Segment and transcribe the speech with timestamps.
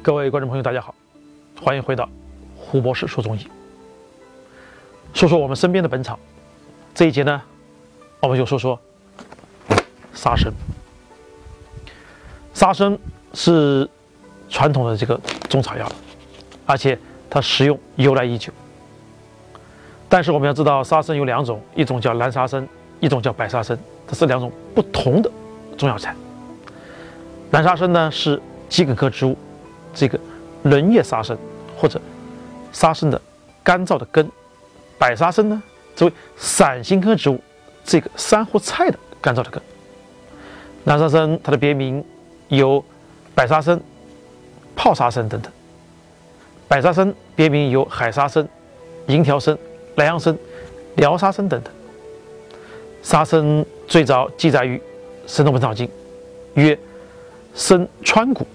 [0.00, 0.94] 各位观众朋友，大家好，
[1.60, 2.08] 欢迎回到
[2.56, 3.46] 胡博士说中医，
[5.12, 6.18] 说说我们身边的本草。
[6.94, 7.42] 这一节呢，
[8.20, 8.78] 我们就说说
[10.14, 10.52] 沙参。
[12.54, 12.96] 沙参
[13.34, 13.88] 是
[14.48, 15.90] 传统的这个中草药，
[16.64, 16.96] 而且
[17.28, 18.52] 它使用由来已久。
[20.08, 22.66] 但是我们要知道，沙参有两种，一种叫蓝沙参，
[23.00, 23.76] 一种叫白沙参，
[24.06, 25.30] 这是两种不同的
[25.76, 26.14] 中药材。
[27.50, 28.40] 蓝沙参呢是
[28.70, 29.36] 桔梗科植物。
[29.98, 30.16] 这个
[30.62, 31.36] 轮叶沙参
[31.76, 32.00] 或者
[32.72, 33.20] 沙参的
[33.64, 34.30] 干燥的根，
[34.96, 35.60] 白沙参呢，
[35.96, 37.40] 作为伞形科植物，
[37.84, 39.60] 这个珊瑚菜的干燥的根。
[40.84, 42.04] 南沙参它的别名
[42.46, 42.82] 有
[43.34, 43.80] 白沙参、
[44.76, 45.52] 泡沙参等等。
[46.68, 48.48] 白沙参别名有海沙参、
[49.08, 49.58] 银条参、
[49.96, 50.38] 莱阳参、
[50.94, 51.74] 辽沙参等等。
[53.02, 54.78] 沙参最早记载于
[55.26, 55.86] 《神农本草经》，
[56.54, 56.78] 曰
[57.52, 58.46] ：“生川谷。”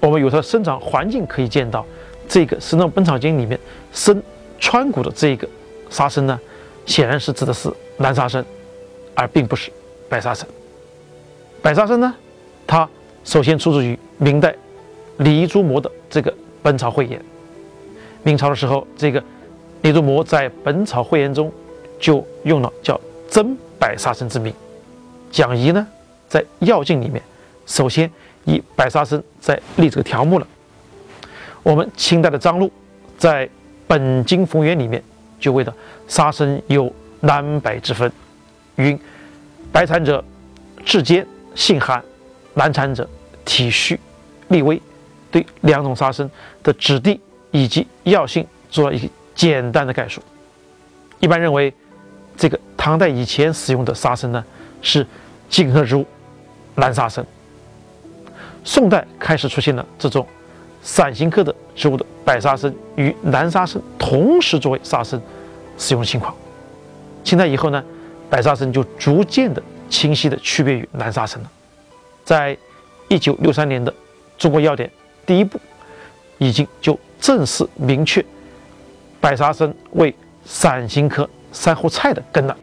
[0.00, 1.84] 我们有它的生长环境可以见到，
[2.28, 3.58] 这个《神农本草经》里面
[3.92, 4.22] 生
[4.58, 5.48] 川谷的这个
[5.90, 6.38] 沙参呢，
[6.86, 8.44] 显然是指的是南沙参，
[9.14, 9.72] 而并不是
[10.08, 10.46] 白沙参。
[11.60, 12.14] 白沙参呢，
[12.66, 12.88] 它
[13.24, 14.54] 首先出自于明代
[15.18, 16.30] 李朱模的这个
[16.62, 17.18] 《本草汇言》。
[18.22, 19.22] 明朝的时候，这个
[19.82, 21.52] 李朱模在《本草汇言》中
[21.98, 24.54] 就用了叫真白沙参之名。
[25.30, 25.86] 蒋仪呢，
[26.28, 27.22] 在《药经》里面
[27.68, 28.10] 首先。
[28.44, 30.46] 以白沙参在立这个条目了。
[31.62, 32.72] 我们清代的张禄
[33.18, 33.46] 在
[33.86, 35.04] 《本经逢源》里面
[35.38, 35.70] 就谓的
[36.06, 38.10] 沙参有南白之分，
[38.76, 38.98] 云：
[39.70, 40.24] 白产者
[40.82, 42.02] 质坚性寒，
[42.54, 43.06] 蓝产者
[43.44, 44.00] 体虚
[44.48, 44.80] 力微。
[45.30, 46.30] 对两种沙参
[46.62, 50.22] 的质地以及药性做了一个简单的概述。
[51.20, 51.70] 一般认为，
[52.34, 54.42] 这个唐代以前使用的沙参呢
[54.80, 55.06] 是
[55.50, 56.06] 茎科植物
[56.76, 57.22] 蓝沙参。
[58.68, 60.26] 宋代开始出现了这种
[60.82, 65.18] 伞形科的植物的白沙参与南沙参同时作为沙参
[65.78, 66.36] 使用的情况。
[67.24, 67.82] 清代以后呢，
[68.28, 71.50] 白沙参就逐渐的清晰的区别于南沙参了。
[72.26, 72.54] 在
[73.08, 73.90] 一九六三年的
[74.36, 74.86] 《中国药典》
[75.24, 75.58] 第一部
[76.36, 78.22] 已经就正式明确
[79.18, 80.14] 白沙参为
[80.44, 82.54] 伞形科珊瑚菜的根了。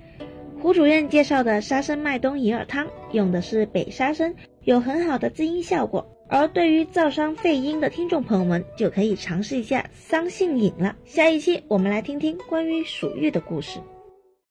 [0.61, 4.31] 胡主任介绍的沙参麦冬银耳汤用的是北沙参。
[4.65, 10.95] 有很好的滋阴效果，而对于燥伤肺阴的听众朋友们，就可以尝试一下桑杏饮了。
[11.05, 13.79] 下一期我们来听听关于鼠疫的故事。